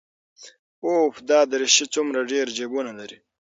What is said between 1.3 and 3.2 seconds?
دريشي څومره ډېر جيبونه لري.